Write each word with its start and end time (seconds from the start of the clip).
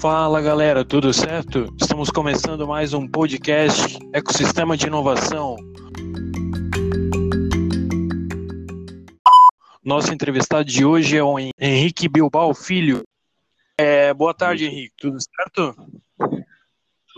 Fala 0.00 0.40
galera, 0.40 0.82
tudo 0.82 1.12
certo? 1.12 1.76
Estamos 1.78 2.08
começando 2.08 2.66
mais 2.66 2.94
um 2.94 3.06
podcast 3.06 3.98
Ecossistema 4.14 4.74
de 4.74 4.86
Inovação. 4.86 5.56
Nosso 9.84 10.10
entrevistado 10.10 10.64
de 10.64 10.86
hoje 10.86 11.18
é 11.18 11.22
o 11.22 11.38
Henrique 11.38 12.08
Bilbao 12.08 12.54
Filho. 12.54 13.04
É, 13.76 14.14
boa 14.14 14.32
tarde, 14.32 14.64
Henrique. 14.64 14.94
Tudo 14.96 15.18
certo? 15.20 15.76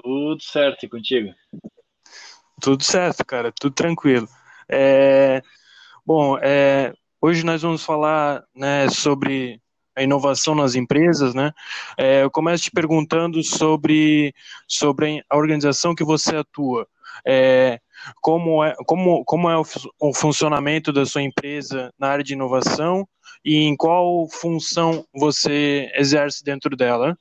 Tudo 0.03 0.43
certo, 0.43 0.85
e 0.85 0.89
contigo? 0.89 1.33
Tudo 2.61 2.83
certo, 2.83 3.25
cara. 3.25 3.53
Tudo 3.61 3.77
tranquilo. 3.77 4.27
É, 4.69 5.41
bom, 6.05 6.37
é, 6.43 6.93
hoje 7.21 7.47
nós 7.47 7.63
vamos 7.63 7.85
falar 7.85 8.43
né, 8.53 8.89
sobre 8.89 9.62
a 9.97 10.03
inovação 10.03 10.55
nas 10.55 10.75
empresas, 10.75 11.35
né? 11.35 11.53
É, 11.99 12.23
eu 12.23 12.31
começo 12.31 12.65
te 12.65 12.71
perguntando 12.71 13.43
sobre, 13.43 14.35
sobre 14.67 15.25
a 15.29 15.37
organização 15.37 15.95
que 15.95 16.05
você 16.05 16.37
atua. 16.37 16.87
É, 17.27 17.79
como 18.21 18.65
é, 18.65 18.75
como, 18.87 19.25
como 19.25 19.49
é 19.49 19.57
o, 19.57 19.65
o, 20.01 20.15
funcionamento 20.15 20.93
da 20.93 21.07
sua 21.07 21.23
empresa 21.23 21.93
na 21.99 22.09
área 22.09 22.25
de 22.25 22.33
inovação 22.33 23.07
e 23.45 23.59
em 23.59 23.77
qual 23.77 24.27
função 24.29 25.05
você 25.15 25.91
exerce 25.95 26.43
dentro 26.43 26.77
dela? 26.77 27.17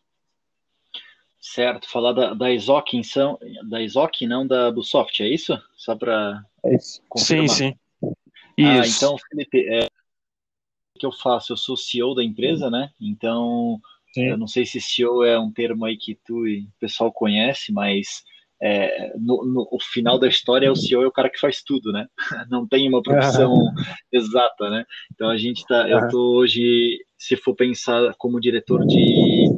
Certo, 1.40 1.90
falar 1.90 2.14
da, 2.14 2.34
da 2.34 2.52
ISOC, 2.52 2.98
então, 2.98 3.38
da 3.68 3.82
ISOC, 3.82 4.28
não 4.28 4.46
da 4.46 4.72
Busoft, 4.72 5.22
é 5.22 5.28
isso? 5.28 5.60
Só 5.76 5.96
para 5.96 6.44
é 6.64 6.78
Sim, 7.18 7.48
sim. 7.48 7.76
Ah, 8.60 8.86
então, 8.86 9.18
Felipe, 9.30 9.68
é, 9.68 9.88
que 11.02 11.06
eu 11.06 11.12
faço? 11.12 11.52
Eu 11.52 11.58
sou 11.58 11.76
CEO 11.76 12.14
da 12.14 12.24
empresa, 12.24 12.70
né? 12.70 12.92
Então, 13.02 13.82
Sim. 14.14 14.28
eu 14.28 14.38
não 14.38 14.46
sei 14.46 14.68
se 14.68 14.80
CEO 14.80 15.24
é 15.24 15.38
um 15.40 15.52
termo 15.52 15.84
aí 15.84 15.98
que 15.98 16.16
tu 16.24 16.48
e 16.48 16.62
o 16.62 16.80
pessoal 16.80 17.12
conhece, 17.12 17.74
mas 17.74 18.24
é, 18.62 19.12
no, 19.18 19.44
no, 19.44 19.68
o 19.72 19.80
final 19.80 20.20
da 20.20 20.28
história, 20.28 20.72
o 20.72 20.76
CEO 20.76 21.02
é 21.02 21.08
o 21.08 21.12
cara 21.12 21.28
que 21.28 21.40
faz 21.40 21.64
tudo, 21.64 21.92
né? 21.92 22.08
Não 22.52 22.68
tem 22.68 22.88
uma 22.88 23.02
profissão 23.02 23.56
exata, 24.14 24.70
né? 24.70 24.86
Então 25.12 25.28
a 25.28 25.38
gente 25.38 25.66
tá, 25.66 25.90
eu 25.90 26.08
tô 26.10 26.36
hoje, 26.38 27.04
se 27.18 27.36
for 27.36 27.56
pensar 27.56 28.14
como 28.20 28.40
diretor 28.40 28.86
de 28.86 29.50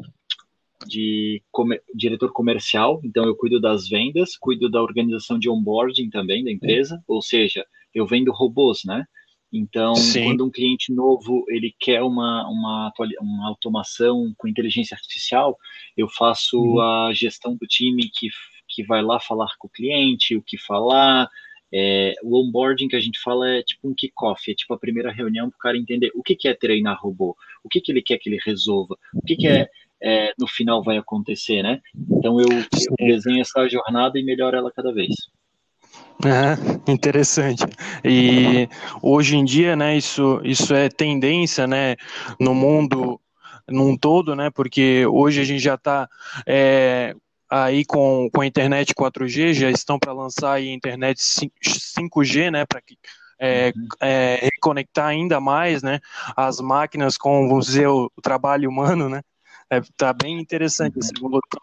de 0.86 1.42
comer, 1.50 1.82
diretor 1.96 2.32
comercial, 2.34 3.00
então 3.06 3.24
eu 3.24 3.36
cuido 3.38 3.60
das 3.60 3.88
vendas, 3.88 4.36
cuido 4.36 4.70
da 4.70 4.82
organização 4.82 5.40
de 5.40 5.50
onboarding 5.50 6.10
também 6.10 6.44
da 6.44 6.52
empresa, 6.52 7.02
ou 7.08 7.22
seja, 7.22 7.66
eu 7.94 8.06
vendo 8.06 8.34
robôs, 8.34 8.82
né? 8.86 9.06
Então, 9.54 9.94
Sim. 9.94 10.24
quando 10.26 10.46
um 10.46 10.50
cliente 10.50 10.92
novo 10.92 11.46
ele 11.48 11.76
quer 11.80 12.02
uma, 12.02 12.50
uma, 12.50 12.92
uma 13.22 13.48
automação 13.48 14.34
com 14.36 14.48
inteligência 14.48 14.96
artificial, 14.96 15.60
eu 15.96 16.10
faço 16.10 16.60
uhum. 16.60 16.82
a 16.82 17.14
gestão 17.14 17.56
do 17.56 17.68
time 17.68 18.10
que, 18.10 18.30
que 18.68 18.84
vai 18.84 19.04
lá 19.04 19.20
falar 19.20 19.50
com 19.60 19.68
o 19.68 19.72
cliente, 19.72 20.36
o 20.36 20.42
que 20.42 20.58
falar. 20.58 21.30
É, 21.72 22.16
o 22.24 22.40
onboarding 22.40 22.88
que 22.88 22.96
a 22.96 23.00
gente 23.00 23.20
fala 23.20 23.50
é 23.50 23.64
tipo 23.64 23.88
um 23.88 23.94
kickoff, 23.94 24.50
é 24.50 24.56
tipo 24.56 24.74
a 24.74 24.80
primeira 24.80 25.12
reunião 25.12 25.50
para 25.50 25.56
o 25.56 25.60
cara 25.60 25.78
entender 25.78 26.12
o 26.16 26.24
que, 26.24 26.36
que 26.36 26.48
é 26.48 26.54
treinar 26.54 27.00
robô, 27.00 27.36
o 27.64 27.70
que, 27.70 27.82
que 27.82 27.92
ele 27.92 28.02
quer 28.02 28.18
que 28.20 28.30
ele 28.30 28.40
resolva, 28.44 28.96
o 29.14 29.22
que, 29.26 29.36
que 29.36 29.48
é, 29.48 29.68
é 30.02 30.34
no 30.38 30.48
final 30.48 30.84
vai 30.84 30.98
acontecer, 30.98 31.64
né? 31.64 31.82
Então 32.12 32.40
eu, 32.40 32.48
eu 32.50 33.08
desenho 33.08 33.42
essa 33.42 33.68
jornada 33.68 34.20
e 34.20 34.24
melhoro 34.24 34.56
ela 34.56 34.72
cada 34.72 34.94
vez. 34.94 35.14
É, 36.26 36.56
interessante. 36.92 37.64
E 38.04 38.68
hoje 39.02 39.36
em 39.36 39.44
dia, 39.44 39.76
né, 39.76 39.98
isso, 39.98 40.40
isso 40.44 40.74
é 40.74 40.90
tendência, 40.90 41.68
né, 41.68 41.96
no 42.40 42.54
mundo 42.54 43.20
num 43.68 43.96
todo, 43.98 44.36
né, 44.36 44.50
porque 44.50 45.06
hoje 45.06 45.42
a 45.42 45.44
gente 45.44 45.62
já 45.62 45.76
está 45.76 46.10
é, 46.46 47.16
aí 47.50 47.86
com, 47.86 48.30
com 48.34 48.42
a 48.42 48.46
internet 48.46 48.94
4G, 48.94 49.54
já 49.54 49.70
estão 49.70 49.98
para 49.98 50.12
lançar 50.12 50.54
a 50.54 50.62
internet 50.62 51.20
5G, 51.20 52.52
né, 52.52 52.66
para 52.66 52.82
é, 53.40 53.74
uhum. 53.76 53.88
é, 54.02 54.40
reconectar 54.44 55.08
ainda 55.08 55.40
mais, 55.40 55.82
né, 55.82 56.00
as 56.36 56.60
máquinas 56.60 57.18
com, 57.18 57.48
vamos 57.48 57.68
dizer, 57.68 57.88
o, 57.88 58.12
trabalho 58.22 58.70
humano, 58.70 59.08
né, 59.08 59.22
é, 59.70 59.82
tá 59.96 60.12
bem 60.12 60.40
interessante 60.40 61.00
essa 61.00 61.12
uhum. 61.20 61.28
evolução 61.28 61.62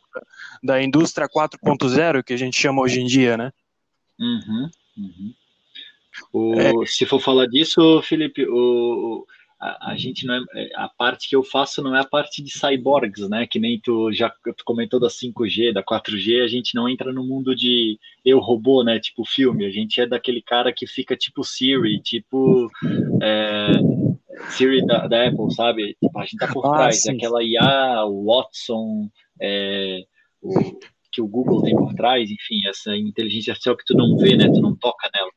da 0.63 0.83
indústria 0.83 1.29
4.0 1.29 2.23
que 2.23 2.33
a 2.33 2.37
gente 2.37 2.59
chama 2.59 2.83
hoje 2.83 3.01
em 3.01 3.07
dia, 3.07 3.37
né. 3.37 3.53
Uhum, 4.21 4.71
uhum. 4.99 5.35
O, 6.33 6.55
é. 6.55 6.87
Se 6.87 7.07
for 7.07 7.21
falar 7.21 7.47
disso, 7.47 8.03
Felipe, 8.03 8.47
o, 8.47 9.27
a, 9.59 9.93
a, 9.93 9.97
gente 9.97 10.27
não 10.27 10.35
é, 10.35 10.43
é, 10.55 10.71
a 10.75 10.89
parte 10.89 11.29
que 11.29 11.37
eu 11.37 11.43
faço 11.43 11.83
não 11.83 11.95
é 11.95 12.01
a 12.01 12.05
parte 12.05 12.43
de 12.43 12.51
cyborgs, 12.51 13.29
né? 13.29 13.47
Que 13.47 13.59
nem 13.59 13.81
tu 13.81 14.13
já 14.13 14.31
tu 14.31 14.65
comentou 14.65 14.99
da 14.99 15.09
5G, 15.09 15.73
da 15.73 15.83
4G, 15.83 16.43
a 16.43 16.49
gente 16.49 16.75
não 16.75 16.89
entra 16.89 17.13
no 17.13 17.25
mundo 17.25 17.55
de 17.55 17.99
eu 18.25 18.39
robô, 18.39 18.83
né? 18.83 18.99
Tipo 18.99 19.25
filme, 19.25 19.65
a 19.65 19.71
gente 19.71 20.01
é 20.01 20.07
daquele 20.07 20.43
cara 20.43 20.73
que 20.73 20.87
fica 20.87 21.17
tipo 21.17 21.45
Siri, 21.45 22.01
tipo 22.01 22.71
é, 23.23 23.73
Siri 24.51 24.85
da, 24.87 25.07
da, 25.07 25.29
Apple, 25.29 25.55
sabe? 25.55 25.97
Tipo, 26.03 26.19
a 26.19 26.23
gente 26.23 26.37
tá 26.37 26.49
por 26.49 26.67
ah, 26.67 26.73
trás, 26.73 27.03
sim. 27.03 27.13
aquela 27.13 27.43
IA, 27.43 28.05
o 28.07 28.27
Watson, 28.27 29.11
é, 29.41 30.05
o, 30.43 30.79
que 31.11 31.21
o 31.21 31.27
Google 31.27 31.63
tem 31.63 31.75
por 31.75 31.95
trás, 31.95 32.31
enfim, 32.31 32.67
essa 32.69 32.97
inteligência 32.97 33.53
artificial 33.53 33.77
que 33.77 33.85
tu 33.85 33.95
não 33.95 34.17
vê, 34.17 34.37
né? 34.37 34.47
Tu 34.47 34.61
não 34.61 34.77
toca 34.77 35.11
nela. 35.15 35.31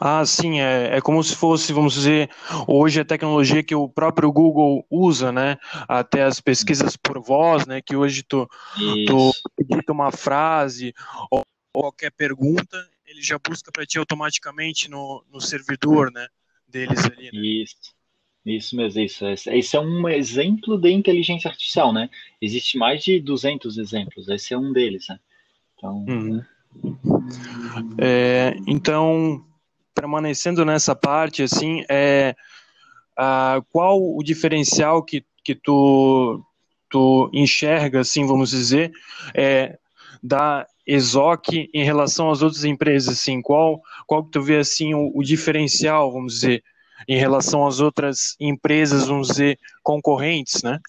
Ah, 0.00 0.24
sim, 0.24 0.60
é, 0.60 0.96
é 0.96 1.00
como 1.00 1.22
se 1.22 1.34
fosse, 1.34 1.72
vamos 1.72 1.94
dizer, 1.94 2.30
hoje 2.66 3.00
a 3.00 3.04
tecnologia 3.04 3.62
que 3.62 3.74
o 3.74 3.88
próprio 3.88 4.30
Google 4.30 4.86
usa, 4.88 5.32
né? 5.32 5.56
Até 5.88 6.22
as 6.22 6.40
pesquisas 6.40 6.96
por 6.96 7.20
voz, 7.20 7.66
né? 7.66 7.82
Que 7.82 7.96
hoje 7.96 8.22
tu, 8.22 8.48
tu 9.06 9.32
edita 9.58 9.92
uma 9.92 10.12
frase 10.12 10.94
ou, 11.30 11.42
ou 11.74 11.82
qualquer 11.82 12.12
pergunta, 12.12 12.88
ele 13.06 13.22
já 13.22 13.38
busca 13.38 13.72
para 13.72 13.86
ti 13.86 13.98
automaticamente 13.98 14.88
no, 14.88 15.24
no 15.32 15.40
servidor, 15.40 16.12
né? 16.12 16.26
Deles 16.66 17.04
ali. 17.04 17.30
Né? 17.32 17.40
Isso. 17.62 17.97
Isso 18.56 18.76
mesmo, 18.76 19.00
isso. 19.02 19.24
Esse 19.26 19.76
é 19.76 19.80
um 19.80 20.08
exemplo 20.08 20.78
de 20.78 20.90
inteligência 20.90 21.48
artificial, 21.48 21.92
né? 21.92 22.08
Existe 22.40 22.78
mais 22.78 23.02
de 23.02 23.20
200 23.20 23.78
exemplos, 23.78 24.28
esse 24.28 24.54
é 24.54 24.58
um 24.58 24.72
deles, 24.72 25.06
né? 25.08 25.18
Então, 25.76 26.04
uhum. 26.08 26.42
é, 27.98 28.56
então 28.66 29.44
permanecendo 29.94 30.64
nessa 30.64 30.94
parte, 30.94 31.42
assim, 31.42 31.84
é, 31.88 32.34
a, 33.16 33.60
qual 33.72 34.00
o 34.00 34.22
diferencial 34.22 35.02
que, 35.02 35.24
que 35.42 35.56
tu, 35.56 36.40
tu 36.88 37.28
enxerga, 37.32 38.00
assim, 38.00 38.24
vamos 38.24 38.50
dizer, 38.50 38.92
é, 39.34 39.76
da 40.22 40.64
Exoc 40.86 41.48
em 41.52 41.84
relação 41.84 42.30
às 42.30 42.42
outras 42.42 42.64
empresas, 42.64 43.18
assim, 43.18 43.42
qual, 43.42 43.82
qual 44.06 44.24
que 44.24 44.30
tu 44.30 44.40
vê, 44.40 44.58
assim, 44.58 44.94
o, 44.94 45.10
o 45.12 45.22
diferencial, 45.24 46.12
vamos 46.12 46.34
dizer, 46.34 46.62
em 47.06 47.16
relação 47.18 47.66
às 47.66 47.80
outras 47.80 48.36
empresas, 48.40 49.06
vamos 49.06 49.28
dizer, 49.28 49.58
concorrentes, 49.82 50.62
né? 50.62 50.80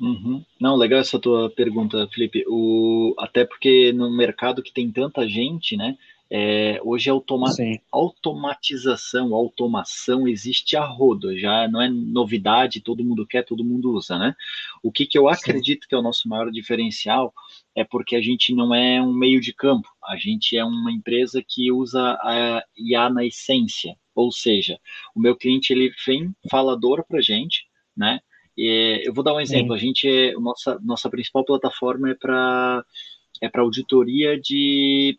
Uhum. 0.00 0.42
Não, 0.58 0.76
legal 0.76 1.00
essa 1.00 1.18
tua 1.18 1.50
pergunta, 1.50 2.08
Felipe. 2.12 2.44
O, 2.48 3.14
até 3.18 3.44
porque 3.44 3.92
no 3.92 4.10
mercado 4.10 4.62
que 4.62 4.72
tem 4.72 4.90
tanta 4.90 5.28
gente, 5.28 5.76
né? 5.76 5.96
É, 6.32 6.80
hoje 6.84 7.10
automa 7.10 7.48
automatização, 7.90 9.34
automação 9.34 10.28
existe 10.28 10.76
a 10.76 10.84
rodo, 10.84 11.36
já 11.36 11.66
não 11.66 11.82
é 11.82 11.88
novidade, 11.88 12.80
todo 12.80 13.04
mundo 13.04 13.26
quer, 13.26 13.44
todo 13.44 13.64
mundo 13.64 13.92
usa, 13.92 14.16
né? 14.16 14.36
O 14.80 14.92
que, 14.92 15.06
que 15.06 15.18
eu 15.18 15.28
acredito 15.28 15.82
Sim. 15.82 15.88
que 15.88 15.94
é 15.94 15.98
o 15.98 16.02
nosso 16.02 16.28
maior 16.28 16.52
diferencial 16.52 17.34
é 17.74 17.82
porque 17.82 18.14
a 18.14 18.22
gente 18.22 18.54
não 18.54 18.72
é 18.72 19.02
um 19.02 19.12
meio 19.12 19.40
de 19.40 19.52
campo, 19.52 19.88
a 20.04 20.16
gente 20.16 20.56
é 20.56 20.64
uma 20.64 20.92
empresa 20.92 21.42
que 21.46 21.72
usa 21.72 22.00
a 22.22 22.62
IA 22.78 23.10
na 23.10 23.24
essência, 23.24 23.96
ou 24.14 24.30
seja, 24.30 24.78
o 25.16 25.20
meu 25.20 25.34
cliente 25.34 25.72
ele 25.72 25.92
vem 26.06 26.32
falador 26.48 27.04
para 27.08 27.20
gente, 27.20 27.66
né? 27.96 28.20
E, 28.56 29.02
eu 29.04 29.12
vou 29.12 29.24
dar 29.24 29.34
um 29.34 29.40
exemplo. 29.40 29.70
Sim. 29.70 29.74
A 29.74 29.78
gente 29.78 30.08
é 30.08 30.32
nossa 30.34 30.78
nossa 30.80 31.10
principal 31.10 31.44
plataforma 31.44 32.10
é 32.10 32.14
para 32.14 32.84
é 33.40 33.48
para 33.48 33.62
auditoria 33.62 34.38
de 34.38 35.18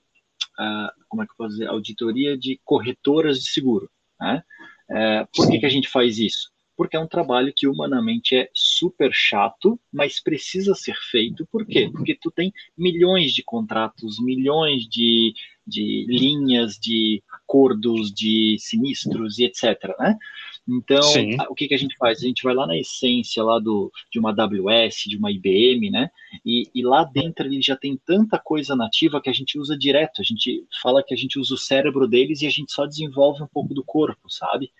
uh, 0.59 0.91
como 1.07 1.23
é 1.23 1.25
que 1.25 1.31
eu 1.31 1.37
posso 1.37 1.51
dizer 1.51 1.67
auditoria 1.67 2.37
de 2.37 2.59
corretoras 2.63 3.39
de 3.39 3.49
seguro, 3.49 3.89
né? 4.19 4.43
Uh, 4.89 5.27
por 5.33 5.49
que, 5.49 5.59
que 5.59 5.65
a 5.65 5.69
gente 5.69 5.87
faz 5.87 6.19
isso? 6.19 6.51
Porque 6.75 6.97
é 6.97 6.99
um 6.99 7.07
trabalho 7.07 7.53
que 7.55 7.67
humanamente 7.67 8.35
é 8.35 8.49
super 8.53 9.11
chato, 9.13 9.79
mas 9.91 10.21
precisa 10.21 10.73
ser 10.73 10.95
feito. 11.11 11.47
Por 11.51 11.65
quê? 11.65 11.89
Porque 11.91 12.17
tu 12.19 12.31
tem 12.31 12.51
milhões 12.77 13.33
de 13.33 13.43
contratos, 13.43 14.19
milhões 14.19 14.87
de, 14.89 15.33
de 15.65 16.05
linhas 16.09 16.77
de 16.77 17.23
acordos, 17.31 18.11
de 18.11 18.57
sinistros 18.59 19.37
e 19.37 19.45
etc. 19.45 19.95
Né? 19.99 20.17
Então, 20.67 21.01
o 21.49 21.55
que, 21.55 21.67
que 21.67 21.73
a 21.73 21.77
gente 21.77 21.95
faz? 21.97 22.19
A 22.19 22.27
gente 22.27 22.43
vai 22.43 22.53
lá 22.53 22.67
na 22.67 22.77
essência 22.77 23.43
lá 23.43 23.59
do, 23.59 23.91
de 24.11 24.19
uma 24.19 24.29
AWS, 24.29 25.03
de 25.07 25.17
uma 25.17 25.31
IBM, 25.31 25.89
né? 25.89 26.09
E, 26.45 26.69
e 26.73 26.83
lá 26.83 27.03
dentro 27.03 27.47
ele 27.47 27.61
já 27.61 27.75
tem 27.75 27.99
tanta 28.05 28.37
coisa 28.37 28.75
nativa 28.75 29.19
que 29.19 29.29
a 29.29 29.33
gente 29.33 29.57
usa 29.57 29.77
direto. 29.77 30.21
A 30.21 30.23
gente 30.23 30.65
fala 30.81 31.03
que 31.03 31.13
a 31.13 31.17
gente 31.17 31.39
usa 31.39 31.55
o 31.55 31.57
cérebro 31.57 32.07
deles 32.07 32.41
e 32.41 32.47
a 32.47 32.51
gente 32.51 32.71
só 32.71 32.85
desenvolve 32.85 33.41
um 33.41 33.47
pouco 33.47 33.73
do 33.73 33.83
corpo, 33.83 34.29
sabe? 34.29 34.71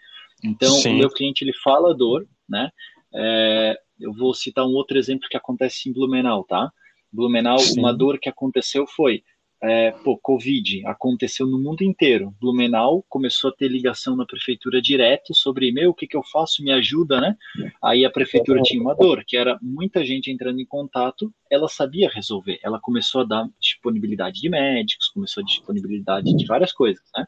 Então, 0.44 0.72
Sim. 0.72 0.94
o 0.94 0.98
meu 0.98 1.10
cliente 1.10 1.44
ele 1.44 1.54
fala 1.64 1.92
a 1.92 1.94
dor, 1.94 2.28
né? 2.48 2.70
É, 3.14 3.78
eu 4.00 4.14
vou 4.14 4.34
citar 4.34 4.66
um 4.66 4.74
outro 4.74 4.98
exemplo 4.98 5.28
que 5.30 5.38
acontece 5.38 5.90
em 5.90 5.94
Blumenau, 5.94 6.44
tá? 6.44 6.72
Blumenau, 7.12 7.60
Sim. 7.60 7.80
uma 7.80 7.94
dor 7.94 8.20
que 8.20 8.30
aconteceu 8.30 8.86
foi 8.88 9.24
é, 9.64 9.92
pô, 9.92 10.18
Covid 10.18 10.86
aconteceu 10.88 11.46
no 11.46 11.60
mundo 11.60 11.84
inteiro. 11.84 12.34
Blumenau 12.42 13.06
começou 13.08 13.52
a 13.52 13.54
ter 13.54 13.68
ligação 13.68 14.16
na 14.16 14.26
prefeitura 14.26 14.82
direto 14.82 15.36
sobre, 15.36 15.72
meu, 15.72 15.92
o 15.92 15.94
que, 15.94 16.08
que 16.08 16.18
eu 16.18 16.24
faço? 16.24 16.64
Me 16.64 16.72
ajuda, 16.72 17.22
né? 17.22 17.38
Aí 17.84 18.04
a 18.04 18.10
prefeitura 18.10 18.62
tinha 18.64 18.82
uma 18.82 18.96
dor, 18.96 19.24
que 19.26 19.38
era 19.38 19.60
muita 19.62 20.04
gente 20.04 20.32
entrando 20.32 20.60
em 20.60 20.66
contato, 20.66 21.32
ela 21.50 21.68
sabia 21.68 22.10
resolver. 22.10 22.60
Ela 22.64 22.80
começou 22.80 23.22
a 23.22 23.26
dar 23.26 23.50
disponibilidade 23.60 24.42
de 24.42 24.50
médicos, 24.50 25.10
começou 25.10 25.42
a 25.42 25.46
disponibilidade 25.46 26.36
de 26.36 26.46
várias 26.46 26.72
coisas, 26.72 27.04
né? 27.16 27.26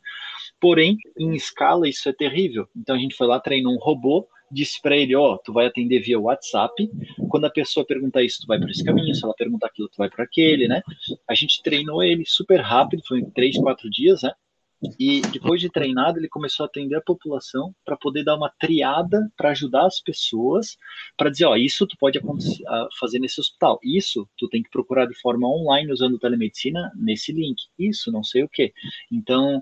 Porém, 0.59 0.97
em 1.18 1.35
escala, 1.35 1.88
isso 1.88 2.09
é 2.09 2.13
terrível. 2.13 2.68
Então 2.75 2.95
a 2.95 3.00
gente 3.00 3.15
foi 3.15 3.27
lá, 3.27 3.39
treinou 3.39 3.74
um 3.74 3.80
robô 3.80 4.27
disse 4.53 4.81
para 4.81 4.95
ele, 4.95 5.15
ó, 5.15 5.33
oh, 5.33 5.38
tu 5.38 5.51
vai 5.51 5.65
atender 5.65 6.00
via 6.00 6.19
WhatsApp. 6.19 6.89
Quando 7.29 7.45
a 7.45 7.50
pessoa 7.50 7.85
perguntar 7.85 8.23
isso, 8.23 8.41
tu 8.41 8.47
vai 8.47 8.59
para 8.59 8.69
esse 8.69 8.83
caminho. 8.83 9.13
Se 9.15 9.23
ela 9.23 9.33
perguntar 9.33 9.67
aquilo, 9.67 9.89
tu 9.89 9.97
vai 9.97 10.09
para 10.09 10.23
aquele, 10.23 10.67
né? 10.67 10.81
A 11.27 11.33
gente 11.33 11.61
treinou 11.63 12.03
ele 12.03 12.23
super 12.25 12.59
rápido, 12.59 13.03
foi 13.07 13.19
em 13.19 13.29
três, 13.31 13.57
quatro 13.57 13.89
dias, 13.89 14.21
né? 14.21 14.31
E 15.00 15.21
depois 15.21 15.62
de 15.62 15.69
treinado, 15.69 16.19
ele 16.19 16.27
começou 16.27 16.63
a 16.63 16.68
atender 16.68 16.95
a 16.95 17.01
população 17.01 17.74
para 17.85 17.95
poder 17.95 18.24
dar 18.24 18.35
uma 18.35 18.51
triada 18.59 19.31
para 19.38 19.51
ajudar 19.51 19.85
as 19.85 20.01
pessoas, 20.01 20.77
para 21.18 21.30
dizer, 21.30 21.45
ó, 21.45 21.56
isso 21.56 21.88
tu 21.88 21.95
pode 21.97 22.19
fazer 23.00 23.19
nesse 23.19 23.39
hospital, 23.39 23.80
isso 23.83 24.27
tu 24.38 24.47
tem 24.50 24.62
que 24.62 24.69
procurar 24.69 25.06
de 25.06 25.19
forma 25.21 25.47
online 25.47 25.91
usando 25.91 26.19
telemedicina 26.19 26.91
nesse 26.95 27.31
link, 27.31 27.57
isso 27.77 28.12
não 28.12 28.24
sei 28.24 28.44
o 28.44 28.50
que. 28.50 28.74
Então, 29.12 29.62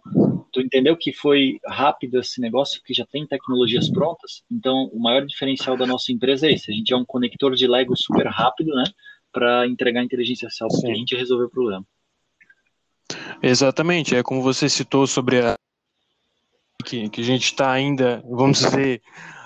tu 0.51 0.61
entendeu 0.61 0.97
que 0.97 1.13
foi 1.13 1.59
rápido 1.65 2.19
esse 2.19 2.41
negócio, 2.41 2.81
que 2.83 2.93
já 2.93 3.05
tem 3.05 3.27
tecnologias 3.27 3.89
prontas? 3.89 4.43
Então, 4.51 4.89
o 4.91 4.99
maior 4.99 5.25
diferencial 5.25 5.77
da 5.77 5.85
nossa 5.85 6.11
empresa 6.11 6.47
é 6.47 6.53
esse, 6.53 6.71
a 6.71 6.75
gente 6.75 6.91
é 6.91 6.97
um 6.97 7.05
conector 7.05 7.55
de 7.55 7.67
Lego 7.67 7.95
super 7.95 8.27
rápido, 8.27 8.73
né, 8.73 8.83
para 9.31 9.67
entregar 9.67 10.03
inteligência 10.03 10.45
artificial 10.47 10.69
para 10.69 10.77
o 10.77 10.81
cliente 10.81 11.15
e 11.15 11.17
resolver 11.17 11.45
o 11.45 11.49
problema. 11.49 11.85
Exatamente, 13.43 14.15
é 14.15 14.21
como 14.21 14.41
você 14.41 14.69
citou 14.69 15.07
sobre 15.07 15.39
a 15.39 15.55
que, 16.83 17.09
que 17.09 17.21
a 17.21 17.23
gente 17.23 17.45
está 17.45 17.71
ainda, 17.71 18.23
vamos 18.27 18.59
dizer, 18.59 19.01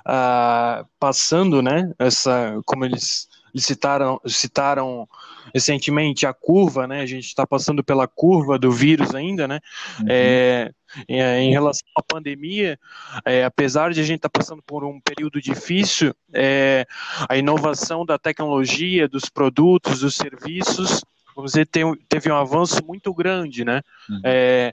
uh, 0.05 0.87
passando, 0.99 1.61
né? 1.61 1.91
Essa, 1.99 2.59
como 2.65 2.85
eles, 2.85 3.27
citaram, 3.57 4.19
citaram 4.25 5.07
recentemente 5.53 6.25
a 6.25 6.33
curva, 6.33 6.87
né? 6.87 7.01
A 7.01 7.05
gente 7.05 7.25
está 7.25 7.45
passando 7.45 7.83
pela 7.83 8.07
curva 8.07 8.57
do 8.57 8.71
vírus 8.71 9.13
ainda, 9.13 9.47
né? 9.47 9.59
Uhum. 9.99 10.05
É, 10.09 10.71
em 11.09 11.51
relação 11.51 11.87
à 11.97 12.01
pandemia, 12.01 12.79
é, 13.25 13.43
apesar 13.43 13.91
de 13.93 13.99
a 13.99 14.03
gente 14.03 14.17
estar 14.17 14.29
tá 14.29 14.39
passando 14.39 14.63
por 14.65 14.85
um 14.85 14.99
período 15.01 15.41
difícil, 15.41 16.13
é, 16.33 16.85
a 17.27 17.35
inovação 17.37 18.05
da 18.05 18.17
tecnologia, 18.17 19.07
dos 19.07 19.29
produtos, 19.29 19.99
dos 19.99 20.15
serviços 20.15 21.03
vamos 21.35 21.51
dizer, 21.51 21.67
teve 22.07 22.31
um 22.31 22.35
avanço 22.35 22.83
muito 22.85 23.13
grande, 23.13 23.65
né? 23.65 23.81
Uhum. 24.09 24.21
É, 24.23 24.71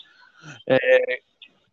é, 0.68 1.18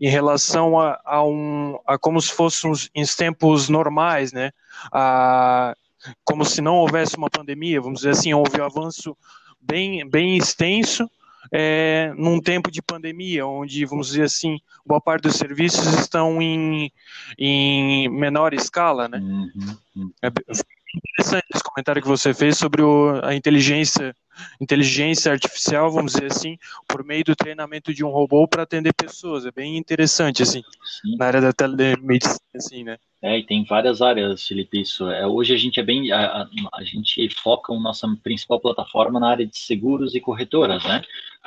em 0.02 0.10
relação 0.10 0.80
a, 0.80 1.00
a, 1.04 1.24
um, 1.24 1.78
a 1.86 1.98
como 1.98 2.22
se 2.22 2.32
fossem 2.32 2.72
em 2.96 3.04
tempos 3.06 3.70
normais, 3.70 4.32
né? 4.32 4.52
A, 4.92 5.76
como 6.24 6.46
se 6.46 6.62
não 6.62 6.76
houvesse 6.76 7.18
uma 7.18 7.30
pandemia, 7.30 7.82
vamos 7.82 8.00
dizer 8.00 8.12
assim, 8.12 8.34
houve 8.34 8.60
um 8.60 8.66
avanço 8.66 9.16
bem, 9.62 10.08
bem 10.10 10.38
extenso 10.38 11.10
é, 11.52 12.14
num 12.16 12.40
tempo 12.40 12.72
de 12.72 12.82
pandemia, 12.82 13.46
onde, 13.46 13.86
vamos 13.86 14.08
dizer 14.08 14.24
assim, 14.24 14.60
boa 14.86 15.02
parte 15.02 15.24
dos 15.24 15.36
serviços 15.36 15.86
estão 15.94 16.42
em, 16.42 16.92
em 17.38 18.10
menor 18.10 18.54
escala, 18.54 19.08
né? 19.08 19.18
Uhum. 19.18 19.78
uhum. 19.96 20.12
É 20.22 20.28
interessante 20.28 21.46
esse 21.54 21.64
comentário 21.64 22.02
que 22.02 22.08
você 22.08 22.34
fez 22.34 22.58
sobre 22.58 22.82
o, 22.82 23.20
a 23.24 23.36
inteligência 23.36 24.16
inteligência 24.60 25.32
artificial, 25.32 25.92
vamos 25.92 26.14
dizer 26.14 26.32
assim, 26.32 26.58
por 26.88 27.04
meio 27.04 27.24
do 27.24 27.36
treinamento 27.36 27.94
de 27.94 28.04
um 28.04 28.10
robô 28.10 28.48
para 28.48 28.64
atender 28.64 28.94
pessoas. 28.94 29.46
É 29.46 29.52
bem 29.52 29.78
interessante, 29.78 30.44
assim, 30.44 30.62
Sim. 31.02 31.18
na 31.18 31.26
área 31.26 31.42
da 31.42 31.52
telemedicina, 31.52 32.40
assim, 32.56 32.84
né? 32.84 32.98
É, 33.22 33.38
e 33.38 33.44
tem 33.44 33.66
várias 33.66 34.02
áreas, 34.02 34.48
Felipe, 34.48 34.80
isso. 34.80 35.10
É, 35.10 35.28
hoje 35.28 35.54
a 35.54 35.58
gente 35.58 35.78
é 35.80 35.84
bem, 35.84 36.10
a, 36.12 36.48
a, 36.74 36.84
gente 36.84 37.30
foca 37.36 37.74
a 37.74 37.80
nossa 37.80 38.08
principal 38.24 38.62
plataforma 38.62 39.20
na 39.20 39.30
área 39.30 39.46
de 39.46 39.58
seguros 39.58 40.16
e 40.16 40.22
corretoras, 40.22 40.84
né? 40.86 41.02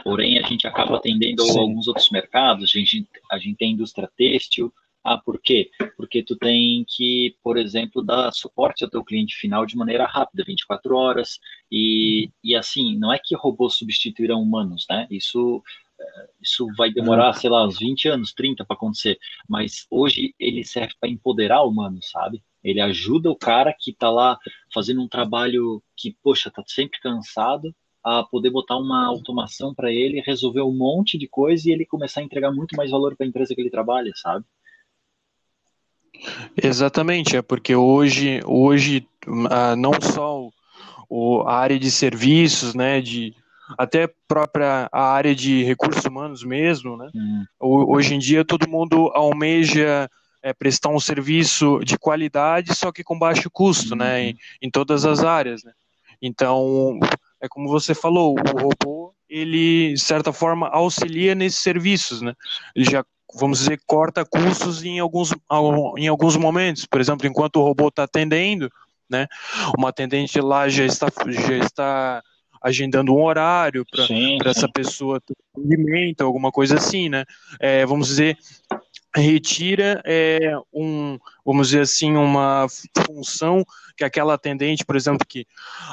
Porém, 0.04 0.38
a 0.38 0.46
gente 0.46 0.66
acaba 0.66 0.96
atendendo 0.96 1.42
Sim. 1.42 1.58
alguns 1.58 1.88
outros 1.88 2.10
mercados, 2.10 2.64
a 2.74 2.78
gente, 2.78 3.08
a 3.30 3.38
gente 3.38 3.56
tem 3.56 3.72
indústria 3.72 4.10
têxtil, 4.16 4.72
ah, 5.04 5.18
por 5.18 5.40
quê? 5.40 5.68
Porque 5.96 6.22
tu 6.22 6.36
tem 6.36 6.84
que, 6.86 7.34
por 7.42 7.56
exemplo, 7.56 8.02
dar 8.04 8.30
suporte 8.32 8.84
ao 8.84 8.90
teu 8.90 9.02
cliente 9.02 9.34
final 9.34 9.66
de 9.66 9.76
maneira 9.76 10.06
rápida, 10.06 10.44
24 10.46 10.94
horas, 10.94 11.40
e, 11.70 12.30
e 12.44 12.54
assim, 12.54 12.96
não 12.96 13.12
é 13.12 13.18
que 13.18 13.34
robôs 13.34 13.74
substituirão 13.74 14.40
humanos, 14.40 14.86
né? 14.88 15.08
Isso, 15.10 15.62
isso 16.40 16.66
vai 16.76 16.90
demorar, 16.92 17.32
sei 17.34 17.50
lá, 17.50 17.66
uns 17.66 17.78
20 17.78 18.08
anos, 18.08 18.32
30 18.32 18.64
para 18.64 18.74
acontecer, 18.76 19.18
mas 19.48 19.86
hoje 19.90 20.34
ele 20.38 20.64
serve 20.64 20.94
para 21.00 21.10
empoderar 21.10 21.62
o 21.62 21.68
humano, 21.68 21.98
sabe? 22.02 22.42
Ele 22.62 22.80
ajuda 22.80 23.30
o 23.30 23.36
cara 23.36 23.74
que 23.78 23.90
está 23.90 24.10
lá 24.10 24.38
fazendo 24.72 25.02
um 25.02 25.08
trabalho 25.08 25.82
que, 25.96 26.16
poxa, 26.22 26.50
tá 26.50 26.62
sempre 26.66 27.00
cansado, 27.00 27.74
a 28.04 28.24
poder 28.24 28.50
botar 28.50 28.76
uma 28.76 29.06
automação 29.06 29.72
para 29.72 29.92
ele, 29.92 30.20
resolver 30.20 30.62
um 30.62 30.76
monte 30.76 31.16
de 31.16 31.28
coisa 31.28 31.68
e 31.68 31.72
ele 31.72 31.86
começar 31.86 32.20
a 32.20 32.24
entregar 32.24 32.50
muito 32.50 32.76
mais 32.76 32.90
valor 32.90 33.16
para 33.16 33.24
a 33.24 33.28
empresa 33.28 33.54
que 33.54 33.60
ele 33.60 33.70
trabalha, 33.70 34.10
sabe? 34.16 34.44
Exatamente, 36.60 37.36
é 37.36 37.42
porque 37.42 37.74
hoje, 37.74 38.40
hoje 38.44 39.06
ah, 39.50 39.76
não 39.76 39.92
só 40.00 40.48
o, 41.08 41.42
a 41.42 41.54
área 41.54 41.78
de 41.78 41.90
serviços, 41.90 42.74
né, 42.74 43.00
de 43.00 43.34
até 43.78 44.08
própria 44.26 44.88
a 44.92 45.12
área 45.12 45.34
de 45.34 45.62
recursos 45.64 46.04
humanos 46.04 46.44
mesmo, 46.44 46.96
né? 46.96 47.10
Uhum. 47.14 47.44
Hoje 47.60 48.14
em 48.14 48.18
dia 48.18 48.44
todo 48.44 48.68
mundo 48.68 49.10
almeja 49.14 50.08
é, 50.42 50.52
prestar 50.52 50.90
um 50.90 51.00
serviço 51.00 51.80
de 51.84 51.96
qualidade, 51.96 52.74
só 52.74 52.90
que 52.90 53.04
com 53.04 53.18
baixo 53.18 53.50
custo, 53.50 53.94
né, 53.94 54.04
uhum. 54.04 54.10
né, 54.10 54.22
em, 54.28 54.38
em, 54.62 54.70
todas 54.70 55.04
as 55.04 55.22
áreas, 55.22 55.62
né? 55.62 55.72
Então, 56.20 56.98
é 57.40 57.48
como 57.48 57.68
você 57.68 57.94
falou, 57.94 58.34
o 58.34 58.60
robô 58.60 59.14
ele 59.28 59.94
de 59.94 60.00
certa 60.00 60.32
forma 60.32 60.68
auxilia 60.68 61.34
nesses 61.34 61.60
serviços, 61.60 62.20
né? 62.20 62.34
Ele 62.76 62.84
já 62.84 63.04
vamos 63.34 63.60
dizer, 63.60 63.80
corta 63.86 64.26
custos 64.26 64.84
em 64.84 64.98
alguns, 64.98 65.32
em 65.96 66.06
alguns 66.06 66.36
momentos. 66.36 66.84
Por 66.84 67.00
exemplo, 67.00 67.26
enquanto 67.26 67.56
o 67.56 67.62
robô 67.62 67.88
está 67.88 68.02
atendendo, 68.02 68.70
né, 69.08 69.26
uma 69.76 69.88
atendente 69.88 70.40
lá 70.40 70.68
já 70.68 70.84
está, 70.84 71.06
já 71.28 71.56
está 71.56 72.22
agendando 72.62 73.14
um 73.14 73.22
horário 73.22 73.84
para 73.84 74.50
essa 74.50 74.68
pessoa 74.68 75.20
ter 75.20 75.34
atendimento, 75.54 76.22
alguma 76.22 76.50
coisa 76.50 76.76
assim, 76.76 77.08
né? 77.08 77.24
É, 77.58 77.84
vamos 77.84 78.08
dizer, 78.08 78.36
retira 79.14 80.00
é, 80.04 80.56
um, 80.72 81.18
vamos 81.44 81.68
dizer 81.68 81.82
assim, 81.82 82.16
uma 82.16 82.66
função 83.06 83.64
que 83.96 84.04
aquela 84.04 84.34
atendente, 84.34 84.84
por 84.84 84.96
exemplo, 84.96 85.26
que 85.26 85.46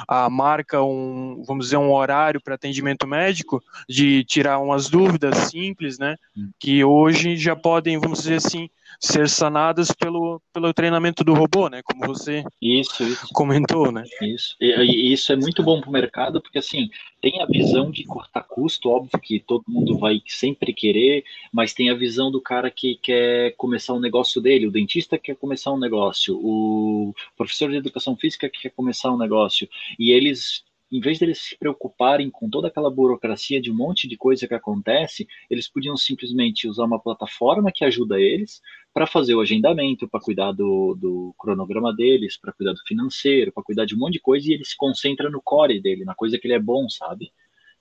a 0.08 0.28
marca 0.30 0.82
um, 0.82 1.42
vamos 1.46 1.66
dizer, 1.66 1.76
um 1.76 1.92
horário 1.92 2.40
para 2.40 2.54
atendimento 2.54 3.06
médico, 3.06 3.62
de 3.88 4.24
tirar 4.24 4.58
umas 4.58 4.88
dúvidas 4.88 5.36
simples, 5.50 5.98
né, 5.98 6.16
hum. 6.36 6.50
que 6.58 6.82
hoje 6.84 7.36
já 7.36 7.54
podem, 7.54 7.98
vamos 7.98 8.20
dizer 8.22 8.36
assim, 8.36 8.68
ser 8.98 9.28
sanadas 9.28 9.92
pelo, 9.92 10.42
pelo 10.52 10.74
treinamento 10.74 11.22
do 11.22 11.34
robô, 11.34 11.68
né? 11.68 11.80
Como 11.82 12.06
você 12.06 12.44
isso, 12.60 13.02
isso. 13.02 13.28
comentou, 13.32 13.92
né? 13.92 14.04
Isso. 14.22 14.56
E, 14.60 15.12
isso 15.12 15.32
é 15.32 15.36
muito 15.36 15.62
bom 15.62 15.80
para 15.80 15.88
o 15.88 15.92
mercado, 15.92 16.40
porque 16.40 16.58
assim, 16.58 16.90
tem 17.20 17.40
a 17.42 17.46
visão 17.46 17.90
de 17.90 18.04
cortar 18.04 18.42
custo, 18.42 18.90
óbvio 18.90 19.18
que 19.20 19.40
todo 19.40 19.64
mundo 19.68 19.98
vai 19.98 20.20
sempre 20.26 20.72
querer, 20.72 21.24
mas 21.52 21.72
tem 21.72 21.90
a 21.90 21.94
visão 21.94 22.30
do 22.30 22.40
cara 22.40 22.70
que 22.70 22.96
quer 22.96 23.54
começar 23.56 23.94
um 23.94 24.00
negócio 24.00 24.40
dele, 24.40 24.66
o 24.66 24.70
dentista 24.70 25.18
quer 25.18 25.36
começar 25.40 25.72
um 25.72 25.78
negócio, 25.78 26.38
o 26.40 27.14
professor 27.36 27.70
de 27.70 27.76
educação 27.76 28.16
física 28.16 28.48
quer 28.48 28.70
começar 28.70 29.10
um 29.10 29.18
negócio, 29.18 29.68
e 29.98 30.10
eles 30.12 30.64
em 30.90 31.00
vez 31.00 31.18
deles 31.18 31.38
se 31.38 31.56
preocuparem 31.56 32.28
com 32.30 32.50
toda 32.50 32.66
aquela 32.66 32.90
burocracia 32.90 33.60
de 33.60 33.70
um 33.70 33.76
monte 33.76 34.08
de 34.08 34.16
coisa 34.16 34.48
que 34.48 34.54
acontece, 34.54 35.26
eles 35.48 35.68
podiam 35.68 35.96
simplesmente 35.96 36.66
usar 36.66 36.84
uma 36.84 36.98
plataforma 36.98 37.70
que 37.72 37.84
ajuda 37.84 38.20
eles 38.20 38.60
para 38.92 39.06
fazer 39.06 39.34
o 39.36 39.40
agendamento, 39.40 40.08
para 40.08 40.20
cuidar 40.20 40.50
do, 40.50 40.96
do, 41.00 41.34
cronograma 41.38 41.94
deles, 41.94 42.36
para 42.36 42.52
cuidar 42.52 42.72
do 42.72 42.80
financeiro, 42.86 43.52
para 43.52 43.62
cuidar 43.62 43.84
de 43.84 43.94
um 43.94 43.98
monte 43.98 44.14
de 44.14 44.20
coisa 44.20 44.48
e 44.48 44.54
ele 44.54 44.64
se 44.64 44.76
concentra 44.76 45.30
no 45.30 45.40
core 45.40 45.80
dele, 45.80 46.04
na 46.04 46.14
coisa 46.14 46.36
que 46.36 46.46
ele 46.48 46.54
é 46.54 46.58
bom, 46.58 46.88
sabe? 46.88 47.32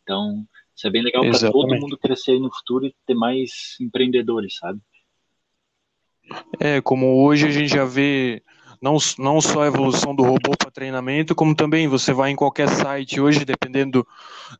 Então, 0.03 0.45
isso 0.75 0.85
é 0.85 0.91
bem 0.91 1.01
legal 1.01 1.23
para 1.23 1.51
todo 1.51 1.75
mundo 1.75 1.97
crescer 1.97 2.39
no 2.39 2.53
futuro 2.53 2.85
e 2.85 2.95
ter 3.07 3.15
mais 3.15 3.75
empreendedores, 3.81 4.57
sabe? 4.57 4.79
É, 6.59 6.81
como 6.81 7.23
hoje 7.23 7.47
a 7.47 7.51
gente 7.51 7.69
já 7.69 7.85
vê 7.85 8.41
não, 8.81 8.97
não 9.17 9.41
só 9.41 9.63
a 9.63 9.67
evolução 9.67 10.15
do 10.15 10.23
robô 10.23 10.55
para 10.57 10.71
treinamento, 10.71 11.35
como 11.35 11.53
também 11.53 11.87
você 11.87 12.13
vai 12.13 12.31
em 12.31 12.35
qualquer 12.35 12.69
site 12.69 13.19
hoje, 13.19 13.43
dependendo 13.43 14.07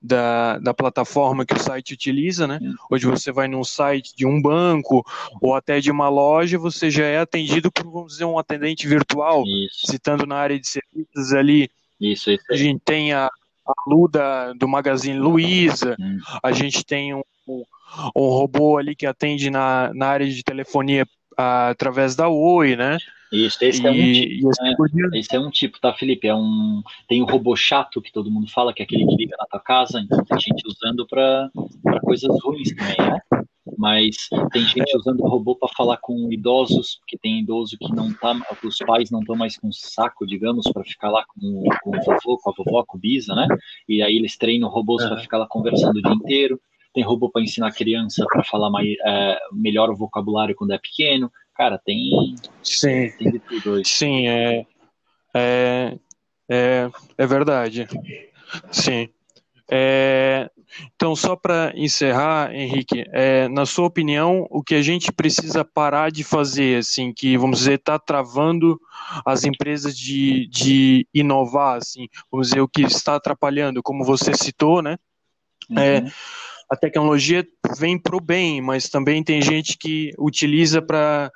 da, 0.02 0.60
da 0.60 0.74
plataforma 0.74 1.46
que 1.46 1.54
o 1.54 1.60
site 1.60 1.94
utiliza, 1.94 2.46
né? 2.46 2.60
Hoje 2.90 3.06
você 3.06 3.32
vai 3.32 3.48
num 3.48 3.64
site 3.64 4.14
de 4.16 4.26
um 4.26 4.42
banco 4.42 5.06
ou 5.42 5.56
até 5.56 5.80
de 5.80 5.90
uma 5.90 6.10
loja, 6.10 6.60
você 6.60 6.92
já 6.92 7.06
é 7.06 7.20
atendido 7.20 7.72
por, 7.72 7.90
vamos 7.90 8.14
dizer, 8.14 8.26
um 8.26 8.38
atendente 8.38 8.88
virtual, 8.88 9.44
Isso. 9.46 9.88
citando 9.88 10.26
na 10.26 10.36
área 10.36 10.60
de 10.60 10.68
serviços 10.68 11.34
ali. 11.34 11.70
Isso, 12.00 12.30
isso. 12.30 12.44
A 12.52 12.56
gente 12.56 12.82
tem 12.84 13.14
a, 13.14 13.26
a 13.26 13.74
Luda 13.88 14.54
do 14.56 14.68
Magazine 14.68 15.18
Luiza, 15.18 15.96
hum. 16.00 16.18
a 16.44 16.52
gente 16.52 16.86
tem 16.86 17.14
um, 17.14 17.24
um, 17.48 17.64
um, 18.16 18.28
robô 18.30 18.78
ali 18.78 18.96
que 18.96 19.06
atende 19.06 19.50
na, 19.50 19.92
na 19.94 20.08
área 20.08 20.28
de 20.28 20.44
telefonia 20.44 21.06
através 21.40 22.16
da 22.16 22.28
Oi, 22.28 22.76
né? 22.76 22.98
Isso, 23.32 23.64
esse, 23.64 23.82
e, 23.82 23.88
é 23.88 23.92
um 23.92 24.14
tipo, 24.14 24.84
né? 24.94 25.20
esse 25.20 25.36
é 25.36 25.40
um 25.40 25.50
tipo, 25.50 25.80
tá, 25.80 25.94
Felipe? 25.94 26.28
É 26.28 26.36
um, 26.36 26.82
tem 27.08 27.22
o 27.22 27.26
um 27.26 27.30
robô 27.30 27.56
chato 27.56 28.02
que 28.02 28.12
todo 28.12 28.32
mundo 28.32 28.50
fala, 28.50 28.74
que 28.74 28.82
é 28.82 28.86
aquele 28.86 29.06
que 29.06 29.16
liga 29.16 29.36
na 29.40 29.46
tua 29.46 29.60
casa, 29.60 30.00
então 30.00 30.24
tem 30.26 30.40
gente 30.40 30.64
usando 30.68 31.06
para 31.08 31.50
coisas 32.02 32.30
ruins 32.44 32.74
também, 32.76 32.98
né? 32.98 33.20
Mas 33.78 34.16
tem 34.52 34.64
gente 34.64 34.98
usando 34.98 35.22
o 35.22 35.28
robô 35.30 35.56
para 35.56 35.70
falar 35.70 35.98
com 35.98 36.34
idosos, 36.34 36.98
porque 37.00 37.20
tem 37.20 37.40
idoso 37.40 37.78
que 37.80 37.94
não 37.94 38.12
tá, 38.12 38.36
os 38.64 38.78
pais 38.80 39.12
não 39.12 39.20
estão 39.20 39.36
mais 39.36 39.56
com 39.58 39.72
saco, 39.72 40.26
digamos, 40.26 40.66
para 40.74 40.84
ficar 40.84 41.12
lá 41.12 41.24
com, 41.28 41.64
com 41.84 41.98
o 41.98 42.04
vovô, 42.04 42.38
com 42.40 42.50
a 42.50 42.54
vovó, 42.58 42.84
com 42.84 42.98
o 42.98 43.00
bisa, 43.00 43.36
né? 43.36 43.48
E 43.88 44.02
aí 44.02 44.16
eles 44.16 44.36
treinam 44.38 44.70
robôs 44.70 45.06
para 45.06 45.20
ficar 45.20 45.38
lá 45.38 45.48
conversando 45.48 45.98
o 45.98 46.02
dia 46.02 46.14
inteiro. 46.14 46.60
Tem 46.94 47.04
robô 47.04 47.30
para 47.30 47.42
ensinar 47.42 47.68
a 47.68 47.74
criança 47.74 48.26
para 48.28 48.44
falar 48.44 48.70
mais, 48.70 48.88
é, 49.06 49.40
melhor 49.52 49.90
o 49.90 49.96
vocabulário 49.96 50.56
quando 50.56 50.74
é 50.74 50.78
pequeno 50.78 51.32
cara, 51.60 51.78
tem, 51.78 52.36
Sim. 52.64 53.12
tem 53.18 53.32
de 53.32 53.40
tudo 53.40 53.72
hoje. 53.72 53.90
Sim, 53.90 54.30
é, 54.30 54.66
é, 55.36 55.98
é, 56.50 56.90
é 57.18 57.28
verdade. 57.28 57.86
Sim. 58.72 59.10
É, 59.70 60.50
então, 60.96 61.18
só 61.18 61.36
para 61.36 61.74
encerrar, 61.76 62.56
Henrique, 62.56 63.04
é, 63.12 63.50
na 63.50 63.66
sua 63.66 63.88
opinião, 63.88 64.48
o 64.50 64.64
que 64.64 64.74
a 64.74 64.82
gente 64.82 65.12
precisa 65.12 65.66
parar 65.66 66.12
de 66.12 66.24
fazer, 66.24 66.78
assim, 66.78 67.12
que, 67.12 67.38
vamos 67.38 67.60
dizer, 67.60 67.74
está 67.74 68.00
travando 68.00 68.80
as 69.26 69.44
empresas 69.44 69.98
de, 69.98 70.48
de 70.48 71.06
inovar, 71.14 71.80
assim, 71.80 72.08
vamos 72.32 72.48
dizer, 72.48 72.62
o 72.62 72.70
que 72.70 72.84
está 72.84 73.16
atrapalhando, 73.16 73.84
como 73.84 74.06
você 74.06 74.34
citou, 74.34 74.82
né? 74.82 74.98
Uhum. 75.70 75.78
É, 75.78 76.06
a 76.70 76.76
tecnologia 76.76 77.48
vem 77.78 77.98
para 77.98 78.16
o 78.16 78.22
bem, 78.22 78.62
mas 78.62 78.90
também 78.90 79.24
tem 79.24 79.42
gente 79.42 79.78
que 79.78 80.14
utiliza 80.20 80.82
para, 80.82 81.32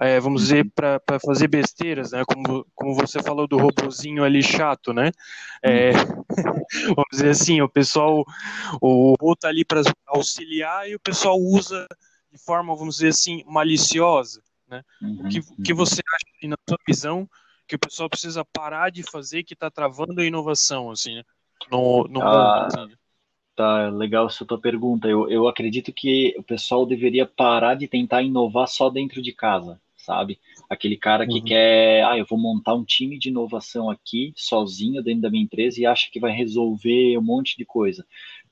é, 0.00 0.18
vamos 0.18 0.42
dizer, 0.42 0.70
para 0.74 1.20
fazer 1.24 1.48
besteiras, 1.48 2.12
né? 2.12 2.22
Como, 2.26 2.66
como 2.74 2.94
você 2.94 3.22
falou 3.22 3.46
do 3.46 3.58
robozinho 3.58 4.24
ali 4.24 4.42
chato, 4.42 4.92
né? 4.92 5.10
É, 5.62 5.92
vamos 6.88 7.08
dizer 7.12 7.30
assim, 7.30 7.60
o 7.60 7.68
pessoal, 7.68 8.24
o 8.80 9.10
robô 9.10 9.34
está 9.34 9.48
ali 9.48 9.64
para 9.64 9.82
auxiliar 10.06 10.88
e 10.88 10.94
o 10.94 11.00
pessoal 11.00 11.38
usa 11.38 11.86
de 12.32 12.38
forma, 12.38 12.74
vamos 12.74 12.96
dizer 12.96 13.08
assim, 13.08 13.44
maliciosa, 13.46 14.42
né? 14.66 14.82
O 15.02 15.28
que, 15.28 15.40
o 15.40 15.62
que 15.62 15.74
você 15.74 16.00
acha, 16.14 16.48
na 16.48 16.56
sua 16.68 16.78
visão, 16.86 17.28
que 17.66 17.76
o 17.76 17.78
pessoal 17.78 18.08
precisa 18.08 18.42
parar 18.42 18.90
de 18.90 19.02
fazer 19.02 19.42
que 19.42 19.52
está 19.52 19.70
travando 19.70 20.20
a 20.20 20.24
inovação, 20.24 20.90
assim, 20.90 21.16
né? 21.16 21.22
no, 21.70 22.04
no 22.08 22.22
ah, 22.22 22.68
mundo, 22.70 22.80
assim? 22.80 22.96
Tá 23.58 23.90
legal 23.90 24.28
essa 24.28 24.44
tua 24.44 24.56
pergunta. 24.56 25.08
Eu, 25.08 25.28
eu 25.28 25.48
acredito 25.48 25.92
que 25.92 26.32
o 26.38 26.44
pessoal 26.44 26.86
deveria 26.86 27.26
parar 27.26 27.74
de 27.74 27.88
tentar 27.88 28.22
inovar 28.22 28.68
só 28.68 28.88
dentro 28.88 29.20
de 29.20 29.32
casa, 29.32 29.80
sabe? 29.96 30.38
Aquele 30.70 30.96
cara 30.96 31.26
que 31.26 31.40
uhum. 31.40 31.44
quer, 31.44 32.04
ah, 32.04 32.16
eu 32.16 32.24
vou 32.24 32.38
montar 32.38 32.74
um 32.74 32.84
time 32.84 33.18
de 33.18 33.30
inovação 33.30 33.90
aqui, 33.90 34.32
sozinho, 34.36 35.02
dentro 35.02 35.22
da 35.22 35.30
minha 35.30 35.42
empresa, 35.42 35.80
e 35.80 35.86
acha 35.86 36.08
que 36.08 36.20
vai 36.20 36.30
resolver 36.30 37.18
um 37.18 37.20
monte 37.20 37.56
de 37.56 37.64
coisa. 37.64 38.06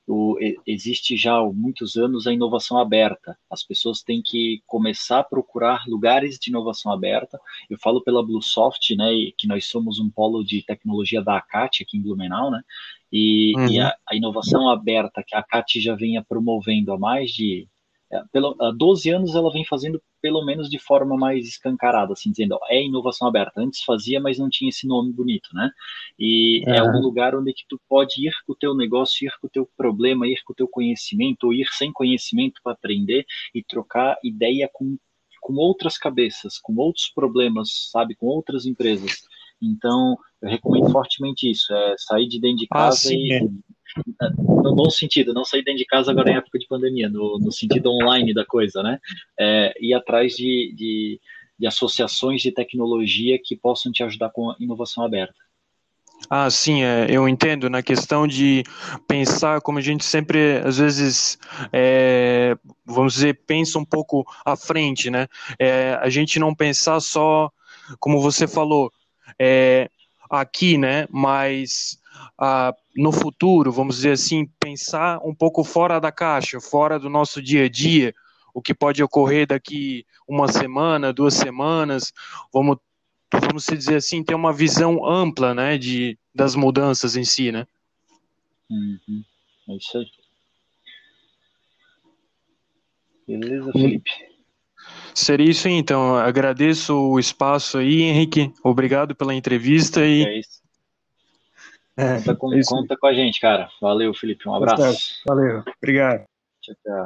O, 0.05 0.37
existe 0.65 1.15
já 1.15 1.35
há 1.35 1.53
muitos 1.53 1.95
anos 1.95 2.27
a 2.27 2.33
inovação 2.33 2.77
aberta. 2.77 3.37
As 3.49 3.63
pessoas 3.63 4.03
têm 4.03 4.21
que 4.21 4.61
começar 4.67 5.19
a 5.19 5.23
procurar 5.23 5.85
lugares 5.87 6.37
de 6.37 6.49
inovação 6.49 6.91
aberta. 6.91 7.39
Eu 7.69 7.77
falo 7.77 8.01
pela 8.01 8.25
Bluesoft, 8.25 8.93
né, 8.95 9.09
que 9.37 9.47
nós 9.47 9.65
somos 9.67 9.99
um 9.99 10.09
polo 10.09 10.43
de 10.43 10.63
tecnologia 10.63 11.21
da 11.21 11.37
ACAT 11.37 11.83
aqui 11.83 11.97
em 11.97 12.01
Blumenau, 12.01 12.51
né? 12.51 12.61
E, 13.11 13.53
uhum. 13.55 13.67
e 13.67 13.79
a, 13.79 13.95
a, 14.09 14.15
inovação 14.15 14.69
aberta 14.69 15.23
que 15.25 15.35
a 15.35 15.43
CAT 15.43 15.79
já 15.79 15.95
vinha 15.95 16.23
promovendo 16.27 16.91
há 16.91 16.97
mais 16.97 17.31
de. 17.31 17.67
É, 18.11 18.21
pelo, 18.31 18.55
há 18.61 18.71
12 18.71 19.09
anos 19.09 19.35
ela 19.35 19.51
vem 19.51 19.65
fazendo 19.65 20.01
pelo 20.21 20.43
menos 20.43 20.69
de 20.69 20.79
forma 20.79 21.15
mais 21.15 21.47
escancarada, 21.47 22.13
assim, 22.13 22.31
dizendo, 22.31 22.55
ó, 22.55 22.59
é 22.69 22.81
inovação 22.81 23.27
aberta. 23.27 23.61
Antes 23.61 23.83
fazia, 23.83 24.19
mas 24.19 24.37
não 24.37 24.49
tinha 24.49 24.69
esse 24.69 24.87
nome 24.87 25.13
bonito, 25.13 25.49
né? 25.53 25.69
E 26.17 26.63
uhum. 26.65 26.73
é 26.73 26.83
um 26.83 27.01
lugar 27.01 27.35
onde 27.35 27.53
que 27.53 27.65
tu 27.67 27.79
pode 27.87 28.27
ir 28.27 28.33
com 28.45 28.53
o 28.53 28.55
teu 28.55 28.73
negócio, 28.75 29.25
ir 29.25 29.31
com 29.39 29.47
o 29.47 29.49
teu 29.49 29.69
problema, 29.77 30.27
ir 30.27 30.41
com 30.43 30.53
o 30.53 30.55
teu 30.55 30.67
conhecimento, 30.67 31.45
ou 31.45 31.53
ir 31.53 31.67
sem 31.71 31.91
conhecimento 31.91 32.61
para 32.63 32.73
aprender 32.73 33.25
e 33.53 33.63
trocar 33.63 34.17
ideia 34.23 34.69
com, 34.71 34.97
com 35.41 35.53
outras 35.55 35.97
cabeças, 35.97 36.57
com 36.57 36.75
outros 36.75 37.09
problemas, 37.09 37.89
sabe, 37.91 38.15
com 38.15 38.25
outras 38.25 38.65
empresas. 38.65 39.21
Então, 39.61 40.17
eu 40.41 40.49
recomendo 40.49 40.91
fortemente 40.91 41.49
isso, 41.49 41.73
é 41.73 41.95
sair 41.97 42.27
de 42.27 42.39
dentro 42.39 42.57
de 42.57 42.67
ah, 42.71 42.75
casa 42.75 42.89
ah, 42.89 43.09
sim, 43.09 43.15
e 43.15 43.33
é. 43.33 43.41
no 44.37 44.75
bom 44.75 44.89
sentido, 44.89 45.33
não 45.33 45.45
sair 45.45 45.63
dentro 45.63 45.79
de 45.79 45.85
casa 45.85 46.11
agora 46.11 46.31
em 46.31 46.35
época 46.35 46.59
de 46.59 46.67
pandemia, 46.67 47.09
no, 47.09 47.39
no 47.39 47.51
sentido 47.51 47.91
online 47.91 48.33
da 48.33 48.45
coisa, 48.45 48.83
né? 48.83 48.99
É, 49.39 49.73
ir 49.79 49.93
atrás 49.93 50.33
de, 50.35 50.73
de, 50.75 51.19
de 51.57 51.67
associações 51.67 52.41
de 52.41 52.51
tecnologia 52.51 53.39
que 53.43 53.55
possam 53.55 53.91
te 53.91 54.03
ajudar 54.03 54.29
com 54.29 54.51
a 54.51 54.55
inovação 54.59 55.03
aberta. 55.03 55.35
Ah, 56.29 56.49
sim, 56.49 56.83
é, 56.83 57.07
eu 57.09 57.29
entendo 57.29 57.69
na 57.69 57.81
questão 57.83 58.27
de 58.27 58.63
pensar 59.07 59.61
como 59.61 59.77
a 59.77 59.81
gente 59.81 60.03
sempre, 60.03 60.57
às 60.65 60.77
vezes, 60.77 61.37
é, 61.71 62.57
vamos 62.83 63.13
dizer, 63.13 63.41
pensa 63.45 63.77
um 63.77 63.85
pouco 63.85 64.25
à 64.43 64.57
frente, 64.57 65.09
né? 65.09 65.27
É, 65.59 65.93
a 66.01 66.09
gente 66.09 66.39
não 66.39 66.55
pensar 66.55 66.99
só, 66.99 67.51
como 67.99 68.19
você 68.19 68.47
falou, 68.47 68.91
é, 69.39 69.89
aqui, 70.29 70.77
né? 70.77 71.07
Mas 71.09 71.99
ah, 72.37 72.73
no 72.95 73.11
futuro, 73.11 73.71
vamos 73.71 73.97
dizer 73.97 74.11
assim, 74.11 74.45
pensar 74.59 75.19
um 75.23 75.33
pouco 75.33 75.63
fora 75.63 75.99
da 75.99 76.11
caixa, 76.11 76.59
fora 76.59 76.99
do 76.99 77.09
nosso 77.09 77.41
dia 77.41 77.65
a 77.65 77.69
dia, 77.69 78.13
o 78.53 78.61
que 78.61 78.73
pode 78.73 79.03
ocorrer 79.03 79.47
daqui 79.47 80.05
uma 80.27 80.47
semana, 80.47 81.13
duas 81.13 81.35
semanas, 81.35 82.11
vamos, 82.51 82.77
vamos 83.31 83.65
dizer 83.65 83.97
assim, 83.97 84.23
ter 84.23 84.35
uma 84.35 84.51
visão 84.51 85.05
ampla, 85.05 85.53
né, 85.53 85.77
de, 85.77 86.17
das 86.33 86.55
mudanças 86.55 87.15
em 87.15 87.23
si, 87.23 87.51
né? 87.51 87.67
Uhum. 88.69 89.23
É 89.69 89.75
isso 89.75 89.97
aí. 89.97 90.07
Beleza, 93.27 93.71
Felipe? 93.73 94.26
Seria 95.17 95.49
isso 95.49 95.67
então. 95.67 96.15
Agradeço 96.15 96.95
o 96.95 97.19
espaço 97.19 97.79
aí, 97.79 98.03
Henrique. 98.03 98.53
Obrigado 98.63 99.15
pela 99.15 99.33
entrevista 99.33 100.05
e. 100.05 100.23
É 100.23 100.39
isso. 100.39 100.61
É, 101.97 102.17
conta, 102.17 102.35
com, 102.35 102.53
é 102.53 102.59
isso. 102.59 102.69
conta 102.69 102.95
com 102.95 103.07
a 103.07 103.13
gente, 103.15 103.39
cara. 103.39 103.67
Valeu, 103.81 104.13
Felipe. 104.13 104.47
Um 104.47 104.53
abraço. 104.53 105.15
Valeu. 105.25 105.63
Obrigado. 105.81 106.23
Tchau, 106.61 106.75
tchau. 106.83 107.05